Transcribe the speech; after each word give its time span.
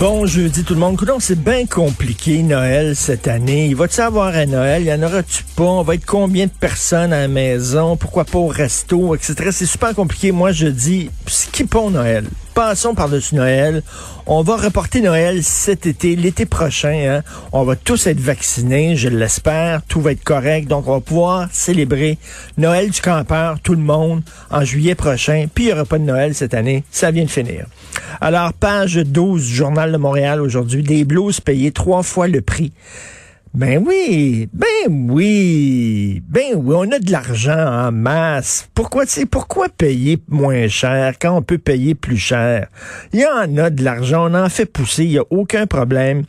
Bon 0.00 0.26
jeudi 0.26 0.62
tout 0.62 0.74
le 0.74 0.80
monde. 0.80 0.96
Coudon, 0.96 1.18
c'est 1.18 1.42
bien 1.42 1.66
compliqué 1.66 2.44
Noël 2.44 2.94
cette 2.94 3.26
année. 3.26 3.66
Il 3.66 3.74
va-tu 3.74 4.00
avoir 4.00 4.32
un 4.32 4.46
Noël? 4.46 4.82
Il 4.82 4.86
y 4.86 4.92
en 4.92 5.02
aura-tu 5.02 5.42
pas? 5.56 5.64
On 5.64 5.82
va 5.82 5.96
être 5.96 6.06
combien 6.06 6.46
de 6.46 6.52
personnes 6.52 7.12
à 7.12 7.22
la 7.22 7.26
maison? 7.26 7.96
Pourquoi 7.96 8.24
pas 8.24 8.38
au 8.38 8.46
resto, 8.46 9.16
etc. 9.16 9.48
C'est 9.50 9.66
super 9.66 9.96
compliqué. 9.96 10.30
Moi, 10.30 10.52
je 10.52 10.68
dis, 10.68 11.10
skippons 11.26 11.90
Noël. 11.90 12.26
Passons 12.58 12.96
par-dessus 12.96 13.36
Noël. 13.36 13.84
On 14.26 14.42
va 14.42 14.56
reporter 14.56 15.00
Noël 15.00 15.44
cet 15.44 15.86
été, 15.86 16.16
l'été 16.16 16.44
prochain. 16.44 17.20
Hein. 17.20 17.22
On 17.52 17.62
va 17.62 17.76
tous 17.76 18.08
être 18.08 18.18
vaccinés, 18.18 18.96
je 18.96 19.08
l'espère. 19.08 19.82
Tout 19.84 20.00
va 20.00 20.10
être 20.10 20.24
correct. 20.24 20.66
Donc, 20.66 20.88
on 20.88 20.94
va 20.94 21.00
pouvoir 21.00 21.48
célébrer 21.52 22.18
Noël 22.56 22.90
du 22.90 23.00
campeur, 23.00 23.60
tout 23.60 23.76
le 23.76 23.80
monde, 23.80 24.22
en 24.50 24.64
juillet 24.64 24.96
prochain. 24.96 25.46
Puis, 25.54 25.66
il 25.66 25.66
n'y 25.68 25.72
aura 25.72 25.84
pas 25.84 26.00
de 26.00 26.04
Noël 26.04 26.34
cette 26.34 26.52
année. 26.52 26.82
Ça 26.90 27.12
vient 27.12 27.22
de 27.22 27.30
finir. 27.30 27.66
Alors, 28.20 28.52
page 28.52 28.96
12 28.96 29.46
du 29.46 29.54
Journal 29.54 29.92
de 29.92 29.96
Montréal 29.96 30.40
aujourd'hui. 30.40 30.82
Des 30.82 31.04
blouses 31.04 31.38
payées 31.38 31.70
trois 31.70 32.02
fois 32.02 32.26
le 32.26 32.40
prix. 32.40 32.72
Ben 33.54 33.82
oui, 33.84 34.48
ben 34.52 34.66
oui, 34.88 36.22
ben 36.28 36.54
oui, 36.54 36.74
on 36.76 36.92
a 36.92 36.98
de 36.98 37.10
l'argent 37.10 37.86
en 37.86 37.90
masse. 37.90 38.68
Pourquoi, 38.74 39.06
tu 39.06 39.12
sais, 39.12 39.26
pourquoi 39.26 39.68
payer 39.68 40.18
moins 40.28 40.68
cher 40.68 41.14
quand 41.20 41.36
on 41.36 41.42
peut 41.42 41.58
payer 41.58 41.94
plus 41.94 42.18
cher? 42.18 42.68
Il 43.12 43.20
y 43.20 43.26
en 43.26 43.56
a 43.56 43.70
de 43.70 43.82
l'argent, 43.82 44.30
on 44.30 44.34
en 44.34 44.48
fait 44.48 44.66
pousser, 44.66 45.04
il 45.04 45.10
n'y 45.10 45.18
a 45.18 45.24
aucun 45.30 45.66
problème. 45.66 46.24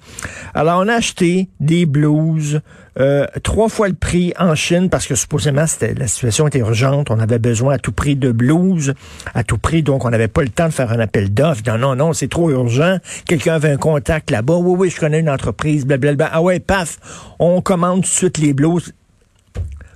Alors, 0.53 0.79
on 0.83 0.87
a 0.87 0.93
acheté 0.93 1.49
des 1.59 1.85
blouses, 1.85 2.61
euh, 2.99 3.25
trois 3.43 3.69
fois 3.69 3.87
le 3.87 3.93
prix 3.93 4.33
en 4.37 4.55
Chine 4.55 4.89
parce 4.89 5.07
que 5.07 5.15
supposément 5.15 5.65
c'était 5.67 5.93
la 5.93 6.07
situation 6.07 6.47
était 6.47 6.59
urgente, 6.59 7.11
on 7.11 7.19
avait 7.19 7.39
besoin 7.39 7.75
à 7.75 7.77
tout 7.77 7.93
prix 7.93 8.17
de 8.17 8.31
blouses, 8.31 8.93
à 9.33 9.43
tout 9.43 9.57
prix, 9.57 9.83
donc 9.83 10.03
on 10.03 10.09
n'avait 10.09 10.27
pas 10.27 10.41
le 10.41 10.49
temps 10.49 10.67
de 10.67 10.73
faire 10.73 10.91
un 10.91 10.99
appel 10.99 11.33
d'offres. 11.33 11.61
Non, 11.67 11.77
non, 11.77 11.95
non, 11.95 12.13
c'est 12.13 12.27
trop 12.27 12.49
urgent. 12.49 12.97
Quelqu'un 13.25 13.53
avait 13.55 13.71
un 13.71 13.77
contact 13.77 14.31
là-bas. 14.31 14.55
Oui, 14.55 14.75
oui, 14.77 14.89
je 14.89 14.99
connais 14.99 15.19
une 15.19 15.29
entreprise, 15.29 15.85
blablabla. 15.85 16.29
Ah 16.31 16.41
ouais, 16.41 16.59
paf, 16.59 16.97
on 17.39 17.61
commande 17.61 18.01
tout 18.01 18.09
de 18.09 18.13
suite 18.13 18.37
les 18.37 18.53
blouses. 18.53 18.93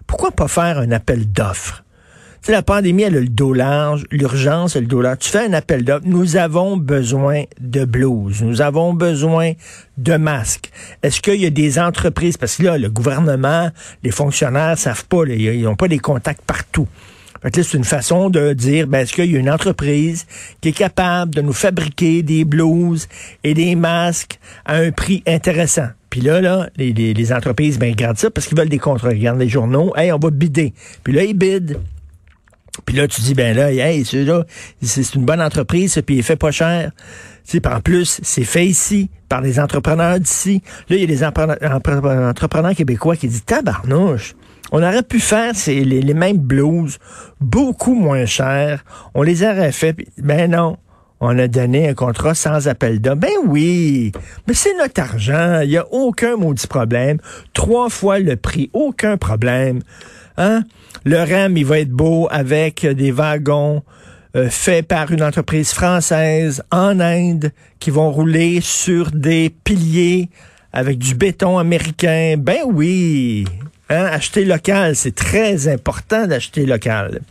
Pourquoi 0.07 0.31
pas 0.31 0.47
faire 0.47 0.79
un 0.79 0.91
appel 0.91 1.31
d'offres? 1.31 1.83
Tu 2.41 2.47
sais, 2.47 2.51
la 2.51 2.61
pandémie, 2.61 3.05
a 3.05 3.09
le 3.09 3.25
dos 3.25 3.53
l'urgence, 3.53 4.75
elle 4.75 4.79
a 4.79 4.81
le 4.81 4.87
dos. 4.87 5.03
Tu 5.17 5.29
fais 5.29 5.47
un 5.47 5.53
appel 5.53 5.85
d'offres. 5.85 6.05
Nous 6.05 6.35
avons 6.35 6.75
besoin 6.75 7.43
de 7.61 7.85
blouses. 7.85 8.43
Nous 8.43 8.61
avons 8.61 8.93
besoin 8.93 9.53
de 9.97 10.17
masques. 10.17 10.69
Est-ce 11.03 11.21
qu'il 11.21 11.39
y 11.39 11.45
a 11.45 11.49
des 11.49 11.79
entreprises, 11.79 12.35
parce 12.35 12.57
que 12.57 12.63
là, 12.63 12.77
le 12.77 12.89
gouvernement, 12.89 13.69
les 14.03 14.11
fonctionnaires 14.11 14.77
savent 14.77 15.05
pas, 15.05 15.23
ils 15.25 15.61
n'ont 15.61 15.77
pas 15.77 15.87
des 15.87 15.99
contacts 15.99 16.41
partout. 16.41 16.87
C'est 17.53 17.73
une 17.73 17.83
façon 17.83 18.29
de 18.29 18.53
dire, 18.53 18.87
ben, 18.87 18.99
est-ce 18.99 19.13
qu'il 19.13 19.31
y 19.31 19.35
a 19.35 19.39
une 19.39 19.49
entreprise 19.49 20.25
qui 20.61 20.69
est 20.69 20.77
capable 20.77 21.35
de 21.35 21.41
nous 21.41 21.53
fabriquer 21.53 22.23
des 22.23 22.45
blouses 22.45 23.07
et 23.43 23.53
des 23.53 23.75
masques 23.75 24.39
à 24.65 24.75
un 24.75 24.91
prix 24.91 25.23
intéressant? 25.27 25.87
Puis 26.13 26.21
là, 26.21 26.41
là, 26.41 26.69
les, 26.77 27.33
entreprises, 27.33 27.79
ben, 27.79 27.87
ils 27.87 27.95
gardent 27.95 28.19
ça 28.19 28.29
parce 28.29 28.45
qu'ils 28.45 28.55
veulent 28.55 28.69
des 28.69 28.77
contrats. 28.77 29.11
Ils 29.13 29.17
regardent 29.17 29.39
les 29.39 29.49
journaux. 29.49 29.93
Hey, 29.95 30.11
on 30.11 30.19
va 30.19 30.29
bider. 30.29 30.71
Puis 31.03 31.11
là, 31.11 31.23
ils 31.23 31.33
bident. 31.33 31.79
Puis 32.85 32.95
là, 32.95 33.07
tu 33.07 33.21
dis, 33.21 33.33
ben 33.33 33.57
là, 33.57 33.71
hey, 33.71 34.05
celui-là, 34.05 34.45
c'est 34.79 35.15
une 35.15 35.25
bonne 35.25 35.41
entreprise, 35.41 35.99
puis 36.05 36.17
il 36.17 36.21
fait 36.21 36.35
pas 36.35 36.51
cher. 36.51 36.91
Tu 37.49 37.57
sais, 37.57 37.67
en 37.67 37.79
plus, 37.79 38.19
c'est 38.21 38.43
fait 38.43 38.67
ici, 38.67 39.09
par 39.27 39.41
les 39.41 39.59
entrepreneurs 39.59 40.19
d'ici. 40.19 40.61
Là, 40.87 40.97
il 40.97 41.01
y 41.01 41.03
a 41.03 41.07
des 41.07 41.23
entrepreneurs 41.23 42.75
québécois 42.75 43.15
qui 43.15 43.27
disent, 43.27 43.45
tabarnouche, 43.45 44.35
on 44.71 44.83
aurait 44.83 45.01
pu 45.01 45.19
faire 45.19 45.53
les, 45.65 45.83
les 45.83 46.13
mêmes 46.13 46.37
blouses 46.37 46.99
beaucoup 47.41 47.95
moins 47.95 48.27
chères. 48.27 48.85
On 49.15 49.23
les 49.23 49.41
aurait 49.41 49.71
fait. 49.71 49.95
Ben 50.19 50.51
non. 50.51 50.77
On 51.25 51.39
a 51.39 51.47
donné 51.47 51.87
un 51.87 51.93
contrat 51.93 52.35
sans 52.35 52.67
appel 52.67 52.99
d'offres. 52.99 53.15
Ben 53.15 53.31
oui, 53.47 54.11
mais 54.45 54.53
c'est 54.53 54.77
notre 54.77 54.99
argent. 54.99 55.61
Il 55.61 55.69
n'y 55.69 55.77
a 55.77 55.87
aucun 55.89 56.35
maudit 56.35 56.67
problème. 56.67 57.17
Trois 57.53 57.87
fois 57.89 58.19
le 58.19 58.35
prix, 58.35 58.69
aucun 58.73 59.15
problème. 59.15 59.79
Hein? 60.35 60.65
Le 61.05 61.17
REM, 61.23 61.55
il 61.55 61.65
va 61.65 61.79
être 61.79 61.91
beau 61.91 62.27
avec 62.29 62.85
des 62.85 63.11
wagons 63.11 63.83
euh, 64.35 64.49
faits 64.49 64.85
par 64.85 65.13
une 65.13 65.23
entreprise 65.23 65.71
française 65.71 66.61
en 66.71 66.99
Inde 66.99 67.53
qui 67.79 67.89
vont 67.89 68.11
rouler 68.11 68.59
sur 68.59 69.09
des 69.11 69.49
piliers 69.63 70.29
avec 70.73 70.97
du 70.97 71.15
béton 71.15 71.57
américain. 71.57 72.35
Ben 72.37 72.63
oui, 72.65 73.45
hein? 73.89 74.09
acheter 74.11 74.43
local, 74.43 74.97
c'est 74.97 75.15
très 75.15 75.69
important 75.69 76.27
d'acheter 76.27 76.65
local. 76.65 77.21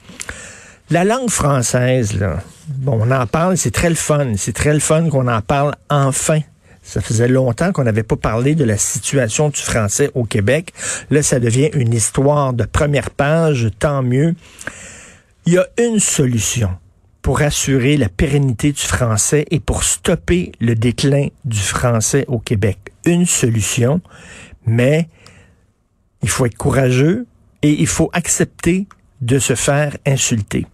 La 0.90 1.04
langue 1.04 1.30
française, 1.30 2.18
là, 2.18 2.42
bon, 2.68 2.98
on 3.00 3.10
en 3.10 3.26
parle, 3.26 3.56
c'est 3.56 3.70
très 3.70 3.88
le 3.88 3.94
fun. 3.94 4.32
C'est 4.36 4.52
très 4.52 4.74
le 4.74 4.80
fun 4.80 5.08
qu'on 5.08 5.28
en 5.28 5.40
parle 5.40 5.74
enfin. 5.88 6.40
Ça 6.82 7.00
faisait 7.00 7.28
longtemps 7.28 7.72
qu'on 7.72 7.84
n'avait 7.84 8.02
pas 8.02 8.16
parlé 8.16 8.54
de 8.54 8.64
la 8.64 8.76
situation 8.76 9.48
du 9.48 9.60
français 9.60 10.10
au 10.14 10.24
Québec. 10.24 10.72
Là, 11.10 11.22
ça 11.22 11.38
devient 11.38 11.70
une 11.74 11.94
histoire 11.94 12.52
de 12.52 12.64
première 12.64 13.10
page, 13.10 13.68
tant 13.78 14.02
mieux. 14.02 14.34
Il 15.46 15.54
y 15.54 15.58
a 15.58 15.66
une 15.78 16.00
solution 16.00 16.70
pour 17.22 17.40
assurer 17.40 17.96
la 17.96 18.08
pérennité 18.08 18.72
du 18.72 18.82
français 18.82 19.46
et 19.52 19.60
pour 19.60 19.84
stopper 19.84 20.52
le 20.60 20.74
déclin 20.74 21.28
du 21.44 21.60
français 21.60 22.24
au 22.26 22.40
Québec. 22.40 22.78
Une 23.06 23.26
solution, 23.26 24.00
mais 24.66 25.08
il 26.22 26.28
faut 26.28 26.46
être 26.46 26.56
courageux 26.56 27.26
et 27.62 27.70
il 27.70 27.86
faut 27.86 28.10
accepter 28.12 28.88
de 29.22 29.38
se 29.38 29.54
faire 29.54 29.96
insulter. 30.04 30.66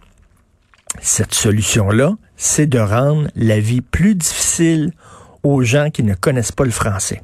Cette 1.01 1.33
solution-là, 1.33 2.15
c'est 2.35 2.65
de 2.65 2.79
rendre 2.79 3.29
la 3.35 3.59
vie 3.59 3.81
plus 3.81 4.15
difficile 4.15 4.91
aux 5.43 5.63
gens 5.63 5.91
qui 5.91 6.03
ne 6.03 6.15
connaissent 6.15 6.51
pas 6.51 6.65
le 6.65 6.71
français. 6.71 7.21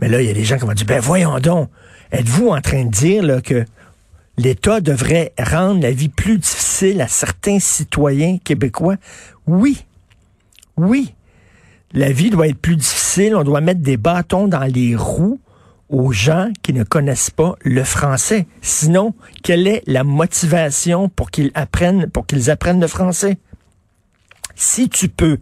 Mais 0.00 0.08
là, 0.08 0.22
il 0.22 0.26
y 0.26 0.30
a 0.30 0.34
des 0.34 0.44
gens 0.44 0.56
qui 0.56 0.64
vont 0.64 0.72
dire, 0.72 0.86
ben 0.86 0.98
voyons 0.98 1.38
donc, 1.38 1.68
êtes-vous 2.10 2.48
en 2.48 2.60
train 2.60 2.86
de 2.86 2.90
dire 2.90 3.42
que 3.42 3.64
l'État 4.38 4.80
devrait 4.80 5.32
rendre 5.38 5.82
la 5.82 5.90
vie 5.90 6.08
plus 6.08 6.38
difficile 6.38 7.00
à 7.02 7.08
certains 7.08 7.60
citoyens 7.60 8.38
québécois? 8.42 8.96
Oui. 9.46 9.84
Oui. 10.78 11.14
La 11.92 12.12
vie 12.12 12.30
doit 12.30 12.48
être 12.48 12.58
plus 12.58 12.76
difficile, 12.76 13.36
on 13.36 13.44
doit 13.44 13.60
mettre 13.60 13.80
des 13.80 13.98
bâtons 13.98 14.48
dans 14.48 14.64
les 14.64 14.96
roues 14.96 15.40
aux 15.90 16.12
gens 16.12 16.50
qui 16.62 16.72
ne 16.72 16.84
connaissent 16.84 17.30
pas 17.30 17.56
le 17.62 17.84
français. 17.84 18.46
Sinon, 18.62 19.14
quelle 19.42 19.66
est 19.66 19.82
la 19.86 20.04
motivation 20.04 21.08
pour 21.08 21.30
qu'ils 21.30 21.50
apprennent, 21.54 22.08
pour 22.08 22.26
qu'ils 22.26 22.50
apprennent 22.50 22.80
le 22.80 22.86
français? 22.86 23.38
Si 24.54 24.88
tu 24.88 25.08
peux 25.08 25.38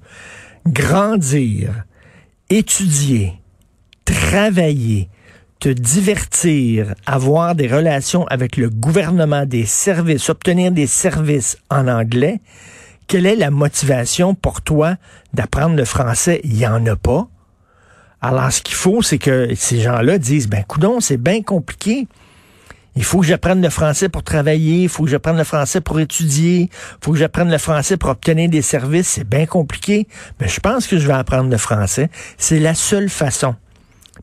grandir, 0.66 1.84
étudier, 2.50 3.34
travailler, 4.04 5.10
te 5.60 5.68
divertir, 5.68 6.94
avoir 7.04 7.54
des 7.54 7.66
relations 7.66 8.26
avec 8.28 8.56
le 8.56 8.70
gouvernement, 8.70 9.44
des 9.44 9.66
services, 9.66 10.30
obtenir 10.30 10.72
des 10.72 10.86
services 10.86 11.58
en 11.68 11.88
anglais, 11.88 12.40
quelle 13.06 13.26
est 13.26 13.36
la 13.36 13.50
motivation 13.50 14.34
pour 14.34 14.62
toi 14.62 14.96
d'apprendre 15.34 15.76
le 15.76 15.84
français? 15.84 16.40
Il 16.44 16.54
n'y 16.54 16.66
en 16.66 16.84
a 16.86 16.96
pas. 16.96 17.28
Alors, 18.20 18.50
ce 18.53 18.62
qu'il 18.62 18.75
faut, 18.75 19.03
c'est 19.03 19.19
que 19.19 19.55
ces 19.55 19.81
gens-là 19.81 20.19
disent, 20.19 20.49
ben, 20.49 20.65
coudon, 20.65 21.00
c'est 21.00 21.17
bien 21.17 21.43
compliqué. 21.43 22.09
Il 22.97 23.05
faut 23.05 23.20
que 23.20 23.26
j'apprenne 23.26 23.62
le 23.62 23.70
français 23.70 24.09
pour 24.09 24.25
travailler, 24.25 24.82
il 24.82 24.88
faut 24.88 25.05
que 25.05 25.11
j'apprenne 25.11 25.37
le 25.37 25.44
français 25.44 25.81
pour 25.81 26.00
étudier, 26.00 26.62
il 26.62 26.69
faut 27.00 27.12
que 27.12 27.19
j'apprenne 27.19 27.49
le 27.49 27.59
français 27.59 27.97
pour 27.97 28.11
obtenir 28.11 28.50
des 28.50 28.62
services. 28.62 29.06
C'est 29.06 29.29
bien 29.29 29.47
compliqué, 29.47 30.09
mais 30.41 30.49
je 30.49 30.59
pense 30.59 30.88
que 30.88 30.99
je 30.99 31.06
vais 31.06 31.12
apprendre 31.12 31.49
le 31.49 31.59
français. 31.59 32.11
C'est 32.38 32.59
la 32.59 32.75
seule 32.75 33.09
façon. 33.09 33.55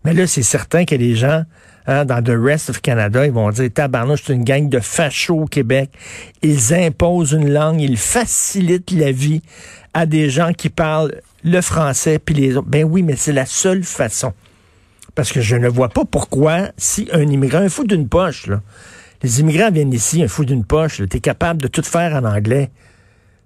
Mais 0.03 0.13
là, 0.13 0.27
c'est 0.27 0.43
certain 0.43 0.83
que 0.83 0.93
les 0.93 1.15
gens 1.15 1.43
hein, 1.87 2.03
dans 2.03 2.21
the 2.21 2.35
rest 2.37 2.69
of 2.69 2.81
Canada, 2.81 3.25
ils 3.25 3.31
vont 3.31 3.49
dire 3.49 3.69
tabarnouche, 3.73 4.23
c'est 4.25 4.33
une 4.33 4.43
gang 4.43 4.67
de 4.67 4.79
fachos 4.81 5.43
au 5.43 5.45
Québec. 5.45 5.91
Ils 6.41 6.73
imposent 6.73 7.31
une 7.31 7.49
langue, 7.49 7.79
ils 7.79 7.97
facilitent 7.97 8.91
la 8.91 9.13
vie 9.13 9.41
à 9.93 10.05
des 10.05 10.29
gens 10.29 10.51
qui 10.51 10.67
parlent 10.67 11.13
le 11.45 11.61
français 11.61 12.19
puis 12.19 12.35
les 12.35 12.57
autres. 12.57 12.67
Ben 12.67 12.83
oui, 12.83 13.03
mais 13.03 13.15
c'est 13.15 13.31
la 13.31 13.45
seule 13.45 13.83
façon. 13.83 14.33
Parce 15.13 15.31
que 15.31 15.39
je 15.39 15.55
ne 15.55 15.69
vois 15.69 15.87
pas 15.87 16.03
pourquoi, 16.03 16.71
si 16.77 17.07
un 17.13 17.21
immigrant, 17.21 17.59
un 17.59 17.69
fou 17.69 17.85
d'une 17.85 18.09
poche, 18.09 18.47
là, 18.47 18.61
les 19.23 19.39
immigrants 19.39 19.71
viennent 19.71 19.93
ici, 19.93 20.21
un 20.21 20.27
fou 20.27 20.43
d'une 20.43 20.65
poche, 20.65 21.01
tu 21.09 21.17
es 21.17 21.21
capable 21.21 21.61
de 21.61 21.67
tout 21.67 21.83
faire 21.83 22.13
en 22.15 22.25
anglais. 22.25 22.69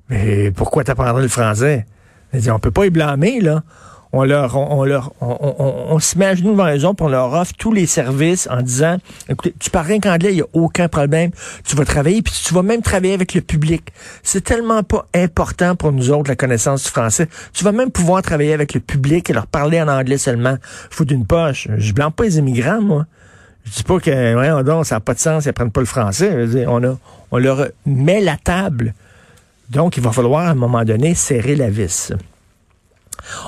Mais 0.10 0.50
pourquoi 0.50 0.84
t'apprendrais 0.84 1.22
le 1.22 1.28
français? 1.28 1.86
On 2.34 2.58
peut 2.58 2.72
pas 2.72 2.88
y 2.88 2.90
blâmer, 2.90 3.40
là 3.40 3.64
on 4.12 4.24
leur, 4.24 4.58
on, 4.58 4.84
leur, 4.86 5.14
on, 5.22 5.38
on, 5.60 5.94
on 5.94 6.00
se 6.00 6.18
met 6.18 6.26
à 6.26 6.36
genoux 6.36 6.52
devant 6.52 6.66
les 6.66 6.84
autres, 6.84 7.04
on 7.04 7.10
leur 7.10 7.32
offre 7.34 7.54
tous 7.58 7.72
les 7.72 7.86
services 7.86 8.48
en 8.50 8.62
disant, 8.62 8.98
écoutez, 9.30 9.54
tu 9.60 9.70
parles 9.70 9.88
rien 9.88 10.00
qu'anglais, 10.00 10.32
il 10.32 10.36
n'y 10.36 10.42
a 10.42 10.48
aucun 10.54 10.88
problème. 10.88 11.30
Tu 11.64 11.76
vas 11.76 11.86
travailler, 11.86 12.22
puis 12.24 12.34
tu 12.44 12.54
vas 12.54 12.64
même 12.64 12.82
travailler 12.82 13.14
avec 13.14 13.36
le 13.36 13.42
public. 13.42 13.94
C'est 14.24 14.44
tellement 14.44 14.82
pas 14.82 15.06
important 15.14 15.76
pour 15.76 15.92
nous 15.92 16.10
autres, 16.10 16.30
la 16.30 16.36
connaissance 16.36 16.84
du 16.84 16.90
français. 16.90 17.30
Tu 17.54 17.64
vas 17.64 17.72
même 17.72 17.92
pouvoir 17.92 18.24
travailler 18.24 18.54
avec 18.54 18.74
le 18.74 18.80
public 18.80 19.30
et 19.30 19.34
leur 19.34 19.46
parler 19.46 19.80
en 19.80 19.88
anglais 19.88 20.18
seulement. 20.18 20.58
Faut 20.90 21.06
d'une 21.06 21.26
poche. 21.26 21.68
Je 21.78 21.94
blâme 21.94 22.12
pas 22.12 22.24
les 22.24 22.40
immigrants, 22.40 22.82
moi. 22.82 23.06
Je 23.66 23.72
dis 23.72 23.84
pas 23.84 24.00
que, 24.00 24.10
ouais, 24.10 24.64
non, 24.64 24.84
ça 24.84 24.96
n'a 24.96 25.02
pas 25.02 25.14
de 25.14 25.20
sens, 25.20 25.46
ils 25.46 25.50
apprennent 25.50 25.72
pas 25.72 25.82
le 25.82 25.86
français. 25.86 26.66
on 26.68 27.38
leur 27.38 27.68
met 27.86 28.22
la 28.22 28.38
table. 28.38 28.96
Donc, 29.70 29.98
il 29.98 30.04
va 30.04 30.12
falloir, 30.12 30.48
à 30.48 30.52
un 30.52 30.56
moment 30.56 30.84
donné, 30.84 31.14
serrer 31.14 31.56
la 31.56 31.70
vis. 31.70 32.12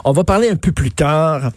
On 0.03 0.11
va 0.11 0.23
parler 0.23 0.49
un 0.49 0.55
peu 0.55 0.71
plus 0.71 0.91
tard 0.91 1.51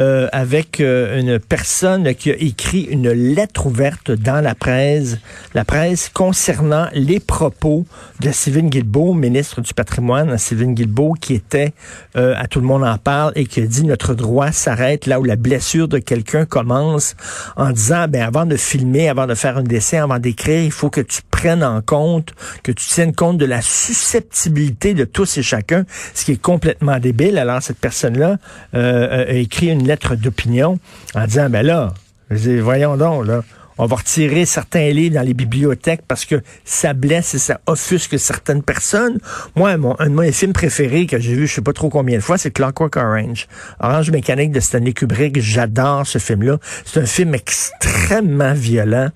euh, 0.00 0.28
avec 0.32 0.80
euh, 0.80 1.20
une 1.20 1.38
personne 1.38 2.14
qui 2.14 2.30
a 2.30 2.34
écrit 2.34 2.84
une 2.84 3.10
lettre 3.10 3.66
ouverte 3.66 4.10
dans 4.10 4.42
la 4.42 4.54
presse, 4.54 5.18
la 5.52 5.66
presse 5.66 6.08
concernant 6.08 6.86
les 6.94 7.20
propos 7.20 7.84
de 8.20 8.30
Sylvain 8.32 8.68
Guilbeault, 8.68 9.12
ministre 9.12 9.60
du 9.60 9.74
patrimoine, 9.74 10.38
Sylvain 10.38 10.72
Guilbeault, 10.72 11.16
qui 11.20 11.34
était, 11.34 11.74
euh, 12.16 12.34
à 12.38 12.46
tout 12.46 12.60
le 12.60 12.66
monde 12.66 12.82
en 12.82 12.96
parle, 12.96 13.32
et 13.36 13.44
qui 13.44 13.60
a 13.60 13.66
dit 13.66 13.84
notre 13.84 14.14
droit 14.14 14.52
s'arrête 14.52 15.04
là 15.04 15.20
où 15.20 15.24
la 15.24 15.36
blessure 15.36 15.86
de 15.86 15.98
quelqu'un 15.98 16.46
commence, 16.46 17.14
en 17.56 17.70
disant, 17.70 18.06
ben 18.08 18.22
avant 18.22 18.46
de 18.46 18.56
filmer, 18.56 19.10
avant 19.10 19.26
de 19.26 19.34
faire 19.34 19.58
un 19.58 19.62
dessin, 19.62 20.04
avant 20.04 20.18
d'écrire, 20.18 20.62
il 20.62 20.72
faut 20.72 20.88
que 20.88 21.02
tu 21.02 21.20
prennes 21.30 21.62
en 21.62 21.82
compte, 21.82 22.32
que 22.62 22.72
tu 22.72 22.86
tiennes 22.86 23.14
compte 23.14 23.36
de 23.36 23.44
la 23.44 23.60
susceptibilité 23.60 24.94
de 24.94 25.04
tous 25.04 25.36
et 25.36 25.42
chacun, 25.42 25.84
ce 26.14 26.24
qui 26.24 26.32
est 26.32 26.40
complètement 26.40 26.98
débile. 26.98 27.36
Alors 27.36 27.62
cette 27.62 27.78
personne-là 27.78 28.38
a 28.72 29.30
écrit 29.32 29.68
une 29.68 29.89
d'opinion 30.16 30.78
en 31.14 31.26
disant, 31.26 31.50
ben 31.50 31.64
là, 31.64 31.94
voyons 32.30 32.96
donc, 32.96 33.26
là, 33.26 33.42
on 33.80 33.86
va 33.86 33.96
retirer 33.96 34.44
certains 34.44 34.90
livres 34.90 35.14
dans 35.14 35.22
les 35.22 35.32
bibliothèques 35.32 36.02
parce 36.06 36.26
que 36.26 36.42
ça 36.66 36.92
blesse 36.92 37.34
et 37.34 37.38
ça 37.38 37.62
offusque 37.66 38.18
certaines 38.18 38.62
personnes. 38.62 39.18
Moi, 39.56 39.70
un 39.70 40.10
de 40.10 40.14
mes 40.14 40.32
films 40.32 40.52
préférés 40.52 41.06
que 41.06 41.18
j'ai 41.18 41.34
vu, 41.34 41.46
je 41.46 41.54
sais 41.54 41.62
pas 41.62 41.72
trop 41.72 41.88
combien 41.88 42.18
de 42.18 42.22
fois, 42.22 42.36
c'est 42.36 42.50
Clockwork 42.50 42.94
Orange. 42.96 43.48
Orange 43.80 44.10
Mécanique 44.10 44.52
de 44.52 44.60
Stanley 44.60 44.92
Kubrick. 44.92 45.40
J'adore 45.40 46.06
ce 46.06 46.18
film-là. 46.18 46.58
C'est 46.84 47.00
un 47.00 47.06
film 47.06 47.34
extrêmement 47.34 48.52
violent. 48.52 49.08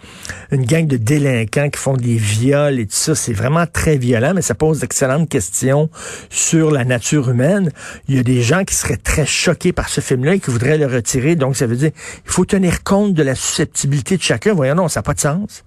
Une 0.51 0.65
gang 0.65 0.87
de 0.87 0.97
délinquants 0.97 1.69
qui 1.69 1.79
font 1.79 1.99
des 1.99 2.17
viols 2.17 2.81
et 2.81 2.87
tout 2.87 2.97
ça. 2.97 3.15
C'est 3.15 3.35
vraiment 3.35 3.67
très 3.67 3.99
violent, 3.99 4.33
mais 4.35 4.43
ça 4.43 4.55
pose 4.55 4.81
d'excellentes 4.81 5.29
questions 5.29 5.91
sur 6.31 6.71
la 6.71 6.87
nature 6.87 7.29
humaine. 7.29 7.71
Il 8.09 8.17
y 8.17 8.19
a 8.19 8.23
des 8.23 8.41
gens 8.41 8.65
qui 8.65 8.75
seraient 8.75 8.97
très 8.97 9.27
choqués 9.27 9.75
par 9.75 9.91
ce 9.91 10.01
film-là 10.01 10.37
et 10.37 10.41
qui 10.41 10.51
voudraient 10.51 10.79
le 10.79 10.87
retirer. 10.87 11.37
Donc, 11.37 11.55
ça 11.55 11.67
veut 11.67 11.77
dire, 11.77 11.91
il 12.25 12.31
faut 12.31 12.47
tenir 12.47 12.83
compte 12.83 13.13
de 13.13 13.23
la 13.23 13.35
susceptibilité 13.35 14.17
de 14.17 14.23
chacun 14.23 14.54
voyons, 14.55 14.75
non, 14.75 14.89
ça 14.89 15.01
n'a 15.01 15.03
pas 15.03 15.15
de 15.15 15.21
sens. 15.21 15.65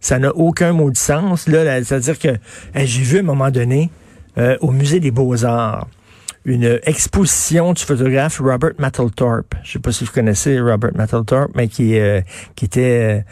Ça 0.00 0.18
n'a 0.18 0.34
aucun 0.34 0.72
mot 0.72 0.90
de 0.90 0.96
sens. 0.96 1.48
Là, 1.48 1.82
c'est-à-dire 1.84 2.18
que 2.18 2.36
j'ai 2.74 3.02
vu 3.02 3.18
à 3.18 3.20
un 3.20 3.24
moment 3.24 3.50
donné 3.50 3.90
euh, 4.38 4.56
au 4.60 4.70
musée 4.70 5.00
des 5.00 5.10
Beaux-Arts 5.10 5.86
une 6.44 6.80
exposition 6.82 7.72
du 7.72 7.84
photographe 7.84 8.40
Robert 8.40 8.72
Mapplethorpe. 8.78 9.54
Je 9.62 9.72
sais 9.72 9.78
pas 9.78 9.92
si 9.92 10.04
vous 10.04 10.10
connaissez 10.10 10.58
Robert 10.58 10.90
Mapplethorpe, 10.96 11.52
mais 11.54 11.68
qui, 11.68 11.96
euh, 12.00 12.20
qui 12.56 12.64
était 12.64 13.24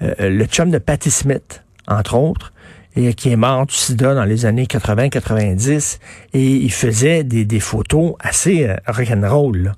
euh, 0.00 0.14
le 0.30 0.44
chum 0.44 0.70
de 0.70 0.78
Patti 0.78 1.10
Smith, 1.10 1.64
entre 1.88 2.14
autres 2.14 2.52
et 2.94 3.14
qui 3.14 3.30
est 3.30 3.36
mort 3.36 3.64
du 3.64 3.74
sida 3.74 4.14
dans 4.14 4.26
les 4.26 4.44
années 4.44 4.66
80-90, 4.66 5.98
et 6.34 6.46
il 6.46 6.70
faisait 6.70 7.24
des, 7.24 7.46
des 7.46 7.58
photos 7.58 8.12
assez 8.20 8.68
rock'n'roll. 8.86 9.72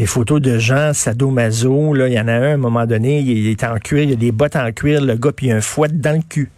Des 0.00 0.06
photos 0.06 0.40
de 0.40 0.56
gens 0.56 0.94
sadomaso. 0.94 1.92
Là, 1.92 2.08
il 2.08 2.14
y 2.14 2.18
en 2.18 2.26
a 2.26 2.32
un 2.32 2.42
à 2.42 2.54
un 2.54 2.56
moment 2.56 2.86
donné, 2.86 3.20
il 3.20 3.48
est 3.48 3.62
en 3.64 3.76
cuir, 3.76 4.04
il 4.04 4.12
a 4.14 4.16
des 4.16 4.32
bottes 4.32 4.56
en 4.56 4.72
cuir, 4.72 5.04
le 5.04 5.14
gars, 5.14 5.30
puis 5.30 5.48
il 5.48 5.50
y 5.50 5.52
a 5.52 5.56
un 5.56 5.60
fouet 5.60 5.88
dans 5.88 6.16
le 6.16 6.22
cul. 6.26 6.50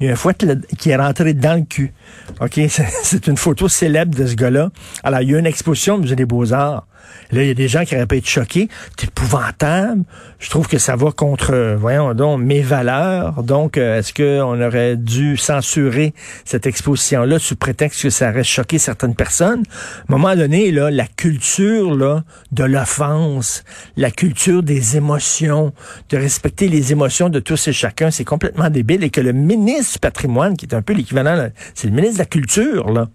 Il 0.00 0.06
y 0.06 0.08
a 0.08 0.14
un 0.14 0.16
fouet 0.16 0.32
qui 0.78 0.88
est 0.88 0.96
rentré 0.96 1.34
dans 1.34 1.58
le 1.58 1.66
cul. 1.66 1.92
OK? 2.40 2.58
C'est 2.68 3.26
une 3.26 3.36
photo 3.36 3.68
célèbre 3.68 4.16
de 4.16 4.26
ce 4.26 4.34
gars-là. 4.36 4.70
Alors, 5.04 5.20
il 5.20 5.30
y 5.30 5.34
a 5.34 5.38
une 5.38 5.44
exposition 5.44 5.96
au 5.96 5.98
Musée 5.98 6.16
des 6.16 6.24
Beaux-Arts 6.24 6.86
Là, 7.30 7.42
il 7.42 7.48
y 7.48 7.50
a 7.50 7.54
des 7.54 7.68
gens 7.68 7.84
qui 7.84 7.96
auraient 7.96 8.06
pu 8.06 8.18
être 8.18 8.28
choqués. 8.28 8.68
C'est 8.98 9.08
épouvantable. 9.08 10.02
Je 10.38 10.50
trouve 10.50 10.68
que 10.68 10.78
ça 10.78 10.96
va 10.96 11.12
contre, 11.12 11.76
voyons 11.78 12.14
donc, 12.14 12.40
mes 12.40 12.60
valeurs. 12.60 13.42
Donc, 13.42 13.78
euh, 13.78 13.98
est-ce 13.98 14.12
qu'on 14.12 14.60
aurait 14.60 14.96
dû 14.96 15.36
censurer 15.36 16.12
cette 16.44 16.66
exposition-là 16.66 17.38
sous 17.38 17.56
prétexte 17.56 18.02
que 18.02 18.10
ça 18.10 18.30
aurait 18.30 18.44
choqué 18.44 18.78
certaines 18.78 19.14
personnes? 19.14 19.62
À 20.08 20.12
un 20.12 20.18
moment 20.18 20.36
donné, 20.36 20.70
là, 20.72 20.90
la 20.90 21.06
culture 21.06 21.94
là, 21.94 22.24
de 22.50 22.64
l'offense, 22.64 23.64
la 23.96 24.10
culture 24.10 24.62
des 24.62 24.96
émotions, 24.96 25.72
de 26.10 26.16
respecter 26.16 26.68
les 26.68 26.92
émotions 26.92 27.28
de 27.28 27.40
tous 27.40 27.68
et 27.68 27.72
chacun, 27.72 28.10
c'est 28.10 28.24
complètement 28.24 28.68
débile. 28.68 29.04
Et 29.04 29.10
que 29.10 29.20
le 29.20 29.32
ministre 29.32 29.94
du 29.94 29.98
patrimoine, 30.00 30.56
qui 30.56 30.66
est 30.66 30.74
un 30.74 30.82
peu 30.82 30.92
l'équivalent, 30.92 31.48
c'est 31.74 31.86
le 31.86 31.94
ministre 31.94 32.16
de 32.16 32.22
la 32.22 32.26
culture, 32.26 32.90
là, 32.90 33.08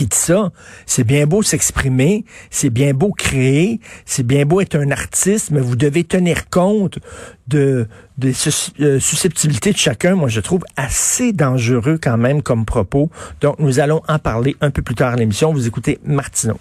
qui 0.00 0.06
dit 0.06 0.16
ça. 0.16 0.50
C'est 0.86 1.04
bien 1.04 1.26
beau 1.26 1.42
s'exprimer, 1.42 2.24
c'est 2.48 2.70
bien 2.70 2.94
beau 2.94 3.12
créer, 3.12 3.80
c'est 4.06 4.22
bien 4.22 4.46
beau 4.46 4.62
être 4.62 4.76
un 4.76 4.90
artiste, 4.90 5.50
mais 5.50 5.60
vous 5.60 5.76
devez 5.76 6.04
tenir 6.04 6.48
compte 6.48 6.98
de 7.48 7.86
des 8.16 8.32
euh, 8.80 8.98
susceptibilités 8.98 9.72
de 9.72 9.76
chacun. 9.76 10.14
Moi, 10.14 10.28
je 10.28 10.40
trouve 10.40 10.62
assez 10.76 11.34
dangereux 11.34 11.98
quand 12.02 12.16
même 12.16 12.40
comme 12.42 12.64
propos. 12.64 13.10
Donc, 13.42 13.58
nous 13.58 13.78
allons 13.78 14.00
en 14.08 14.18
parler 14.18 14.56
un 14.62 14.70
peu 14.70 14.80
plus 14.80 14.94
tard 14.94 15.12
à 15.12 15.16
l'émission. 15.16 15.52
Vous 15.52 15.66
écoutez 15.66 15.98
Martineau. 16.04 16.58